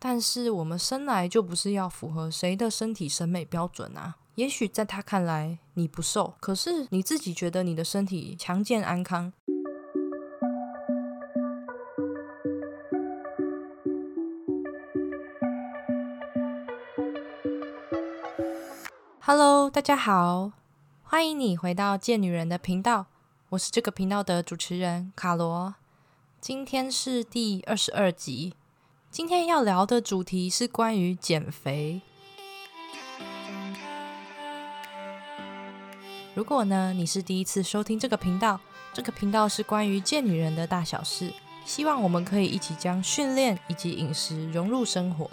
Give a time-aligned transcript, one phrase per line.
[0.00, 4.14] 但是我们生来就不是要符合谁的身体审美标准啊。
[4.36, 9.32] 也许在他看来你不瘦，可是你自己觉得你的身体强健安康。
[19.20, 20.52] Hello，大家好，
[21.02, 23.06] 欢迎你回到贱女人的频道，
[23.48, 25.74] 我是这个频道的主持人卡罗。
[26.40, 28.54] 今天是第二十二集，
[29.18, 32.00] 今天要聊的主题是关于减肥。
[36.36, 38.60] 如果呢你是第一次收听这个频道，
[38.92, 41.32] 这个频道是关于健女人的大小事，
[41.64, 45.28] 希望我们可以一起将训练以及饮食融入生活，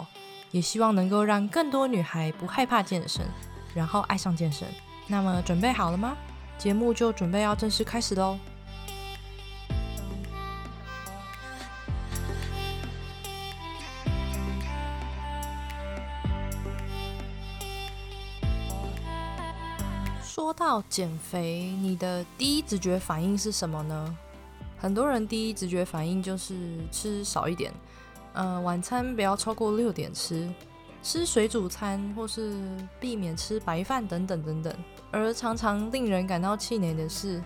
[0.50, 3.24] 也希望能够让更多女孩不害怕健身，
[3.72, 4.66] 然后爱上健身。
[5.06, 6.16] 那么准备好了吗？
[6.58, 8.36] 节目就准备要正式开始喽！
[20.66, 24.16] 到减肥，你的第一直觉反应是什么呢？
[24.76, 26.56] 很多人第一直觉反应就是
[26.90, 27.72] 吃少一点，
[28.32, 30.52] 呃，晚餐不要超过六点吃，
[31.04, 32.60] 吃水煮餐或是
[32.98, 34.74] 避免吃白饭等等等等。
[35.12, 37.40] 而常常令人感到气馁的是，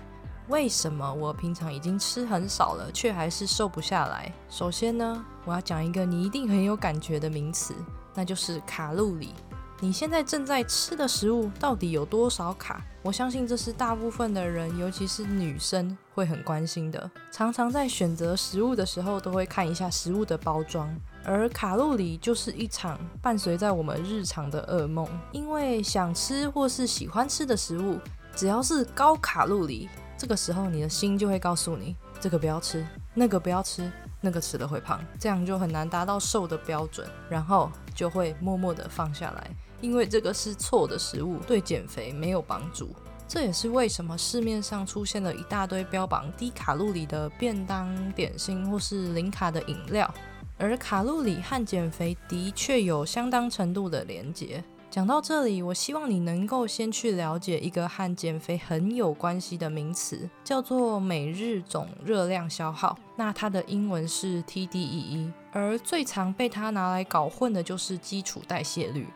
[0.48, 4.32] 为什么我平常已经吃很少了，却还是瘦不下来？
[4.48, 7.74] 首先呢，我要讲一个你一定很有感觉的名词，
[8.14, 9.34] 那就是卡路里。
[9.82, 12.84] 你现在正在吃的食物到底有多少卡？
[13.02, 17.10] 我相信这是大部分的人，尤其是女生会很关心的。
[17.32, 20.94] 常常在选择食物的时候，都会看一下食物的包装。
[21.24, 27.98] 而卡路里就是一场伴随在我们日常的噩梦，因为想吃或是喜欢吃的食物，
[28.36, 33.90] 只要是高卡路里，这个时候你的心就会告诉你，这个不要吃，那个不要吃。
[34.22, 42.90] 那个吃了会胖，这样就很难达到瘦的标准，然后就会默默的放下来，因为这个是错的食物，对减肥没有帮助。
[43.26, 50.12] 这也是为什么市面上出现了一大堆标榜低卡路里的便当、点心或是零卡的饮料，
[50.58, 54.62] 而卡路里和减肥的确有相当程度的连结。
[54.90, 62.98] 讲到这里，我希望你能够先去了解一个和减肥很有关系的名词，叫做每日总热量消耗。
[63.14, 69.06] 那它的英文是 TDEE，而最常被它拿来搞混的就是基础代谢率。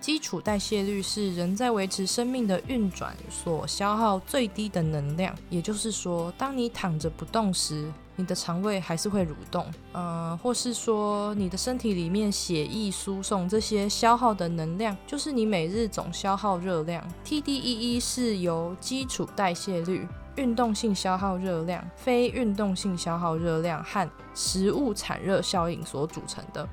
[0.00, 7.90] 基础代谢率是人在维持生命的运转所消耗最低的能量，也就是说，当你躺着不动时。
[8.16, 17.02] 你的肠胃还是会蠕动，呃，或是说你的身体里面血液输送这些消耗的能量，就是你每日总消耗热量。
[17.24, 20.06] TDEE 是由基础代谢率、
[20.36, 26.68] 运动性消耗热量、非运动性消耗热量和食物产热效应所组成的。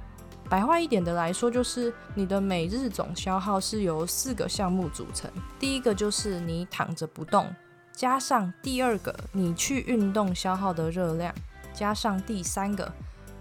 [0.50, 5.30] 白话一点的来说，就是你的每日总消耗是由四个项目组成。
[5.60, 7.54] 第一个就是你躺着不动。
[7.92, 11.34] 加上第二个，你去运动消耗的热量，
[11.74, 12.92] 加上第三个，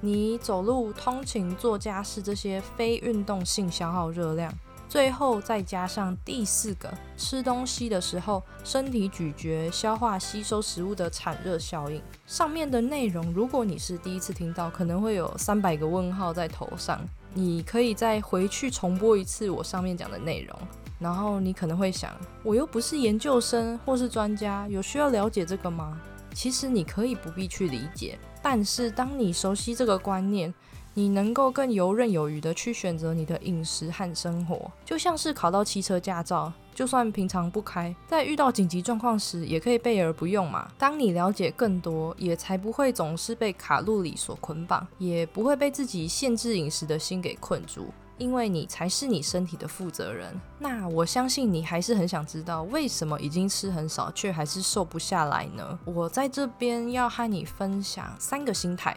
[0.00, 4.52] 你走路、通勤、做家事这些非运动性消耗热量，
[4.88, 12.00] 最后再加上第四个，吃东西的时候身体咀嚼、消化、吸收食物的产热效应。
[12.26, 17.00] 上面的内容，如果你是第一次听到，可能会有三百个问号在头上。
[17.34, 20.58] 你可以再回去重播一次我上面讲的内容。
[20.98, 22.10] 然后你可能会想，
[22.42, 26.00] 我又不是研究生或是专家，有需要了解这个吗？
[26.32, 30.52] 其实你可以不必去理解，但是当你熟悉这个观念，
[30.98, 40.66] 你能够更游刃有余的去选择你的饮食和生活，就像是考到汽车驾照，就算平常不开，在遇到紧急状况时也可以备而不用嘛。
[40.78, 47.92] 当你了解更多，也才不会总是被卡路里所捆绑，也不会被自己限制饮食的心给困住。
[48.16, 55.78] 因为你才是你身体的负责人，那我相信你还是很想知道为什么已经吃很少却还是瘦不下来呢？
[55.84, 58.96] 我在这边要和你分享三个心态，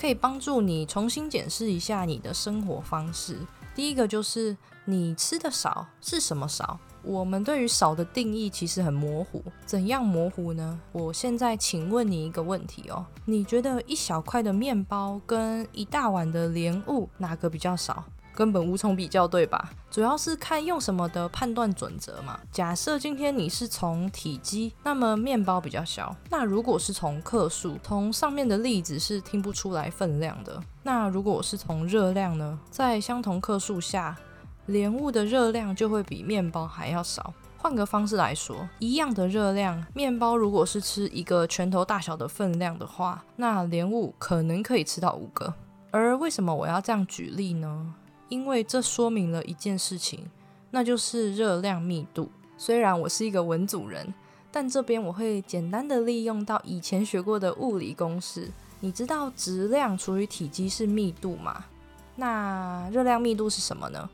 [0.00, 3.38] 可以帮助你重新检视一下你的生活方式。
[3.74, 6.78] 第一个就是你吃的少是什么少？
[7.02, 10.80] 我们对于少的定义其实很模糊，怎样模糊呢？
[10.92, 18.04] 我现在请问你一个问题哦，你觉得一小块的面包跟一大碗的莲雾哪个比较少？
[18.40, 19.70] 根本无从比较，对吧？
[19.90, 22.40] 主要是看用什么的判断准则嘛。
[22.50, 30.58] 假设今天你是从体积，那么面包比较小；那如果是从克数，从上面的例子是听不出来分量的。
[30.82, 32.58] 那如果是从热量呢？
[32.70, 34.16] 在相同克数下，
[34.64, 37.34] 莲雾的热量就会比面包还要少。
[37.58, 45.52] 换个方式来说，一样的热量，面包如果是吃一个拳头大小的分量的话，那莲雾可能可以吃到五个。
[45.90, 47.94] 而为什么我要这样举例呢？
[48.30, 50.30] 因为这说明了一件事情，
[50.70, 52.30] 那就是热量密度。
[52.56, 54.14] 虽然我是一个文组人，
[54.50, 58.48] 但这边我会简单的利用到以前学过的物理公式。
[58.80, 61.64] 你知道质量除以体积是密度吗？
[62.16, 64.08] 那热量密度是什么呢？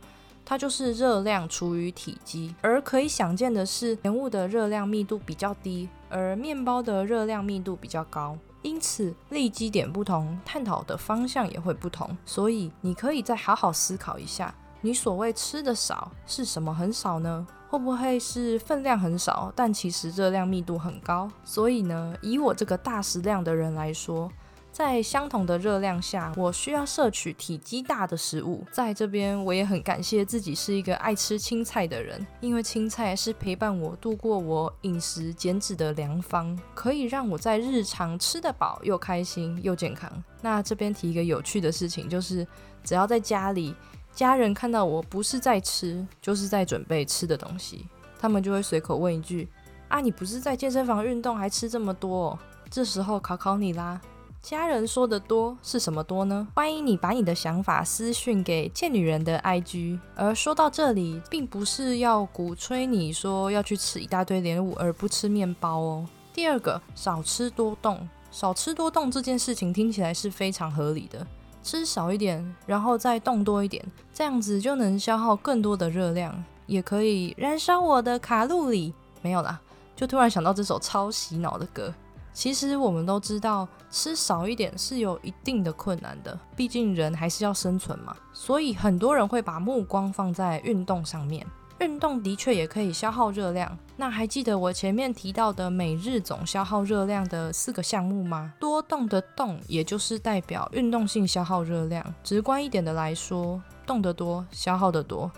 [0.44, 2.54] 它就是热量除以体积。
[2.62, 8.38] 而可以想见的是，甜物的热量密度比较低，而面包的热量密度比较高。
[8.66, 12.16] 因此，立基点不同，探讨的方向也会不同。
[12.26, 17.46] 所以，你可以再好好思考一下，你所谓吃的少是什么很少呢？
[17.70, 21.30] 会不会是分量很少，但其实热量密度很高？
[21.44, 24.28] 所以呢，以我这个大食量的人来说。
[24.76, 28.62] 在相同的热量下，我需要摄取体积大的食物。
[28.70, 40.12] 在这边，我也很感谢自己是一个爱吃青菜的人，因为青菜是陪伴我度过我饮食减脂的良方，可以让我在日常吃得饱又开心又健康。
[40.42, 42.46] 那这边提一个有趣的事情，就是
[42.84, 43.74] 只要在家里，
[44.12, 47.88] 家人看到我不是在吃，就是在准备吃的东西，
[48.20, 49.48] 他们就会随口问一句
[49.88, 52.38] ：“啊，你不是在健身房运动，还吃这么多？”
[52.68, 53.98] 这时候考考你啦。
[54.48, 56.46] 家人说的多是什么多呢？
[56.54, 59.98] 欢迎你把你的想法私讯给贱女人的 IG。
[60.14, 66.08] 而说到这里，并不是要鼓吹你说要去吃一大堆莲雾而不吃面包哦。
[66.32, 71.26] 第二个，少吃多动，少吃多动这件事情听起来是非常合理的。
[71.64, 73.84] 吃少一点，然后再动多一点，
[74.14, 78.94] 这样子就能消耗更多的热量，也可以燃烧我的卡路里。
[79.22, 79.60] 没有啦，
[79.96, 81.92] 就突然想到这首超洗脑的歌。
[82.36, 88.14] 其实我们都知道，吃少一点是有一定的困难的，毕竟人还是要生存嘛。
[88.30, 91.46] 所以很多人会把目光放在运动上面。
[91.78, 93.78] 运动的确也可以消耗热量。
[93.96, 98.52] 那还记得我前面提到的每日总消耗热量的四个项目吗？
[98.60, 102.04] 多动的动，也就是代表运动性消耗热量。
[102.22, 105.30] 直观一点的来说，动得多，消耗的多；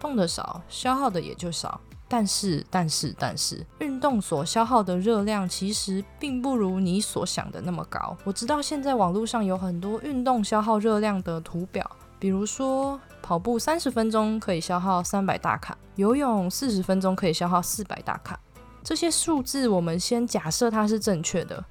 [0.00, 1.78] 动得少，消耗的也就少。
[2.08, 8.16] 但是，但是，但是，运动所消耗的热量其实并不如你所想的那么高。
[8.24, 11.88] 我知道现在网络上有很多运动消耗热量的图表，
[12.18, 18.40] 比如说跑步三十分钟可以消耗三百大卡，游泳四十分钟可以消耗四百大卡。
[18.82, 21.62] 这些数字我们先假设它是正确的。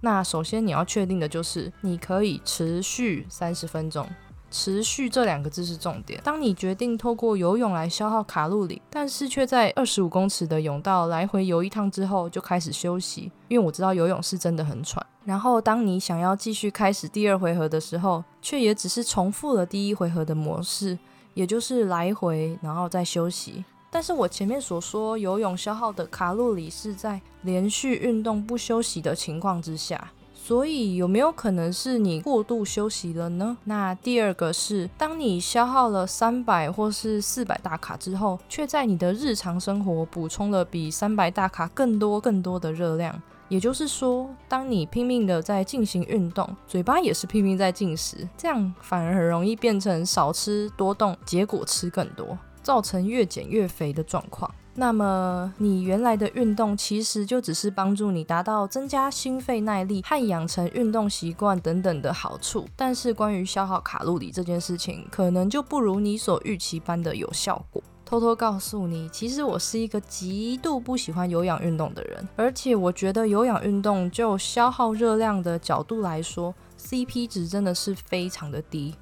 [0.00, 4.08] 那首先你要确定的就是你可以持续三十分钟。
[4.52, 6.20] 持续这两个字是重点。
[6.22, 15.04] 当你决定透过游泳来消耗卡路里，但是却在二十五公尺的泳道来回游一趟之后就开始休息，因为我知道游泳是真的很喘。
[15.24, 20.98] 然后当你想要继续开始第二回合的时候，却也只是重复了第一回合的模式，
[21.34, 23.64] 也就是来回然后再休息。
[23.90, 30.10] 但是我前面所说游泳消耗的卡路里是在连续运动不休息的情况之下。
[30.44, 33.56] 所以有没有可能是你过度休息了呢？
[33.62, 43.22] 那第二个是，当你消耗了三百或是四百大卡之后，却在你的日常生活补充了比三百大卡更多更多的热量。
[43.48, 54.52] 也就是说，当你拼命的在进行运动，嘴巴也是拼命在进食，这样反而很容易变成少吃多动，结果吃更多，造成越减越肥的状况。
[54.74, 62.66] 那么，你原来的运动其实就只是帮助你达到增加心肺耐力和养成运动习惯等等的好处。
[62.74, 67.82] 但是，关于消耗卡路里这件事情，可能就不如你所预期般的有效果。
[68.06, 78.94] 偷偷告诉你，其实我是一个极度不喜欢有氧运动的人，而且我觉得有氧运动就消耗热量的角度来说，CP 值真的是非常的低。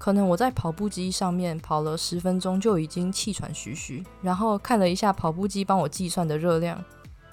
[0.00, 6.82] 可能我在跑步机上面跑了十分钟就已经气喘吁吁，然后看了一下跑步机帮我计算的热量，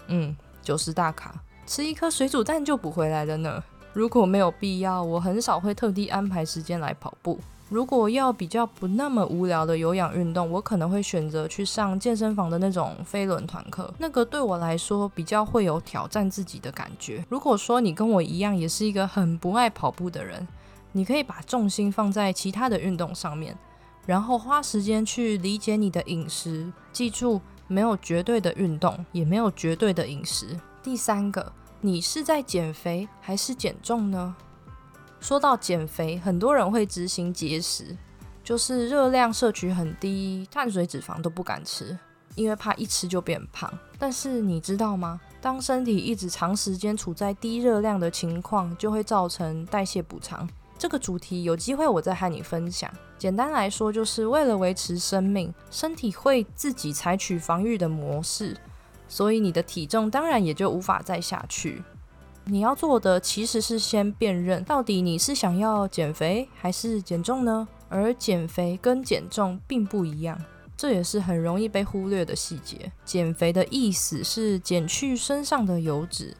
[0.08, 1.34] 嗯，九十大卡，
[1.66, 3.64] 吃一颗水煮蛋就补回来了呢。
[3.94, 7.40] 如果没有必要，我很少会特地安排时间来跑步。
[7.70, 17.24] 如果要比较不那么无聊的有氧运动，我可能会选择去上健身房的那种飞轮团课，那个对我来说比较会有挑战自己的感觉。
[17.30, 20.46] 如果说你跟我一样，也是一个很不爱跑步的人。
[20.98, 23.56] 你可以把重心放在其他的运动上面，
[24.08, 26.74] 然后花时间去理解你的饮食。
[26.92, 30.60] 记住，没有绝对的运动，也没有绝对的饮食。
[30.82, 34.36] 第三个，你是在减肥还是减重呢？
[35.20, 37.96] 说到减肥，很多人会执行节食，
[38.44, 41.96] 就是热量摄取很低，碳水、脂肪都不敢吃，
[42.34, 43.72] 因为怕一吃就变胖。
[44.00, 45.22] 但是你知道吗？
[45.40, 50.50] 当身体一直长时间处在低热量的情况，就会造成代谢补偿。
[50.78, 52.92] 这个主题有机会我再和你分享。
[53.18, 58.56] 简单来说，就是为了维持生命，身体会自己采取防御的模式，
[59.08, 61.82] 所以你的体重当然也就无法再下去。
[62.46, 67.68] 你要做的其实是先辨认，到底你是想要减肥还是减重呢？
[67.90, 70.40] 而减肥跟减重并不一样，
[70.78, 72.92] 这也是很容易被忽略的细节。
[73.04, 76.38] 减肥的意思是减去身上的油脂，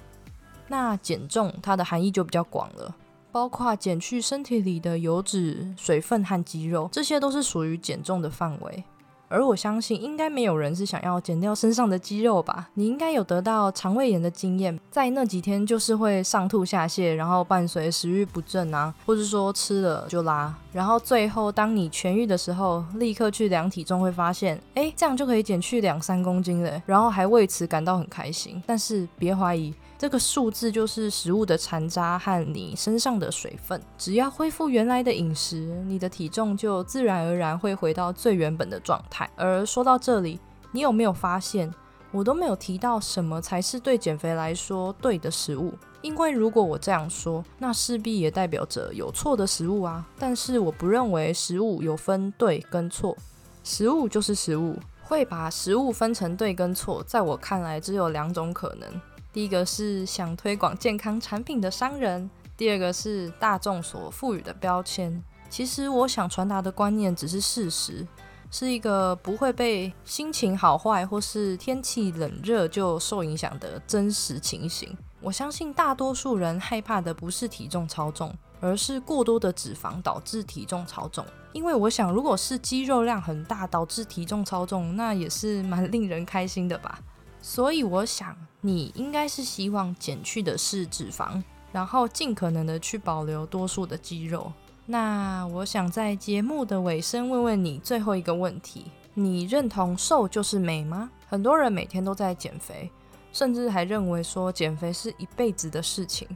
[0.68, 2.96] 那减重它的含义就比较广了，
[3.32, 8.84] 包括减去身体里的油脂、水分和肌肉，这些都是属于减重的范围。
[9.30, 12.70] 而我相信，应该没有人是想要减掉身上的肌肉吧？
[12.76, 28.64] 你应该有得到肠胃炎的经验，在那几天就是会上吐下泻，然后伴随食欲不振啊，或者说吃了就拉，然后最后当你痊愈的时候，立刻去量体重，会发现，哎，这样就可以减去两三公斤了，然后还为此感到很开心。
[28.66, 29.74] 但是别怀疑。
[29.98, 39.28] 这个数字就是食物的残渣和你身上的水分，只要恢复原来的饮食，你的体重就自然而然会回到最原本的状态。
[39.36, 40.40] 而说到这里，
[40.72, 41.74] 你有没有发现，
[42.12, 45.74] 我都没有提到什么才是对减肥来说对的食物？
[46.04, 50.06] 因为如果我这样说，那势必也代表着有错的食物啊。
[50.20, 53.18] 但是我不认为食物有分对跟错，
[53.64, 58.88] 食物就是食物，会把食物分成对跟错，在我看来只有两种可能。
[59.34, 65.24] 第一个是想推广健康产品的商人，第二个是大众所赋予的标签。
[65.50, 68.08] 其实我想传达的观念只是事实，
[68.50, 74.98] 是一个不会被心情好坏或是天气冷热就受影响的真实情形。
[75.22, 81.26] 我相信大多数人害怕的不是体重超重，而是过多的脂肪导致体重超重。
[81.54, 87.00] 因为我想，如果是肌肉量很大导致体重超重，那也是蛮令人开心的吧。
[87.48, 94.52] 所以我想，你应该是希望减去的是脂肪，然后尽可能的去保留多数的肌肉。
[94.86, 101.10] 那我想在节目的尾声问问你最后一个问题：你认同瘦就是美吗？
[101.26, 102.92] 很多人每天都在减肥，
[103.32, 106.28] 甚至还认为说减肥是一辈子的事情，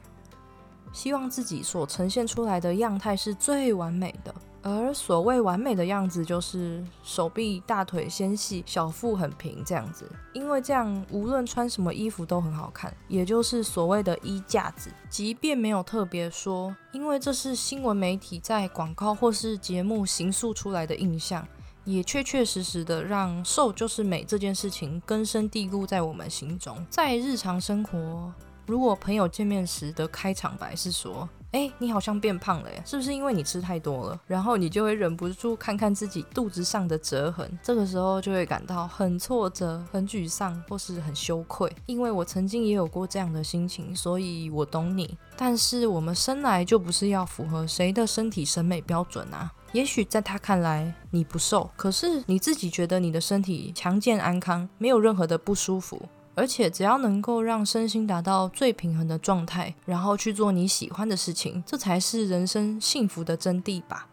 [0.92, 4.34] 希望自己所呈现出来的样态是最完美的。
[4.64, 14.92] 而所谓完美的样子，就是手臂、大腿纤细，小腹很平这样子，因为这样无论穿什么衣服都很好看，也就是所谓的衣架子。
[15.10, 21.48] 即便没有特别说，因为这是新闻媒体在广告或是节目形塑出来的印象，
[21.84, 26.78] 也确确实实的让瘦就是美这件事情根深蒂固在我们心中。
[26.88, 28.32] 在日常生活，
[28.72, 34.22] 如果朋友见面时的开场白是说，哎，你好像变胖了耶，是不是因为你吃太多了？
[34.26, 41.70] 然后你就会忍不住看看自己肚子上的折痕，这个时候就会感到很挫折、很沮丧，或是很羞愧。
[41.86, 45.18] 因为我曾经也有过这样的心情，所以我懂你。
[45.36, 49.52] 但是我们生来就不是要符合谁的身体审美标准啊。
[49.74, 56.02] 也许在他看来你不瘦，可是你自己觉得你的身体强健安康，没有任何的不舒服。
[56.34, 64.08] 而且只要能够让身心达到最平衡的状态，然后去做你喜欢的事情，这才是人生幸福的真谛吧。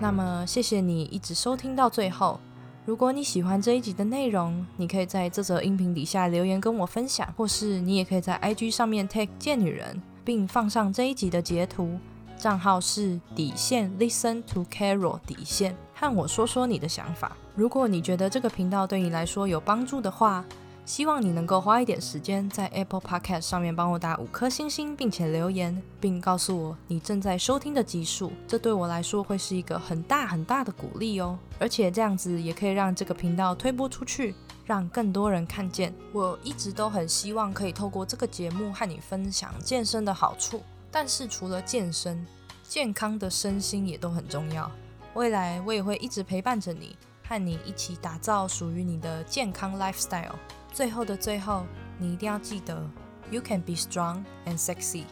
[0.00, 2.40] 那么，谢谢你一直收听到最后。
[2.84, 12.00] 如果你喜欢这一集的内容，你可以在这则音频底下留言跟我分享，或是你也可以在 IG 上面 tag 贱女人，并放上这一集的截图。
[12.42, 17.36] 账号是底线，Listen to Carol 底线，和我说说你的想法。
[17.54, 20.44] 如果你觉得这个频道对你来说有帮助的话，
[20.84, 28.32] 希望你能够花一点时间在 Apple Podcast 上面帮我打五颗星星，并且留言，并告诉我你正在收听的集数。
[28.48, 31.38] 这对我来说会是一个很大很大的鼓励哦。
[31.60, 34.34] 而且这样子也可以让这个频道推播出去，
[34.64, 35.94] 让更多人看见。
[36.12, 40.60] 我一直都很希望可以透过这个节目和你分享健身的好处。
[40.92, 42.24] 但是除了健身，
[42.62, 44.70] 健康的身心也都很重要。
[45.14, 46.96] 未来我也会一直陪伴着你，
[47.26, 50.34] 和你一起打造属于你的健康 lifestyle。
[50.72, 51.64] 最后的最后，
[51.98, 52.88] 你一定要记得
[53.30, 55.04] ，You can be strong and sexy。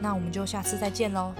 [0.00, 1.34] 那我们就下次再见喽。